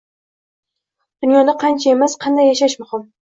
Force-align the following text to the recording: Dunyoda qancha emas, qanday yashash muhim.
Dunyoda 1.25 1.55
qancha 1.65 1.93
emas, 1.97 2.17
qanday 2.27 2.51
yashash 2.53 2.77
muhim. 2.85 3.05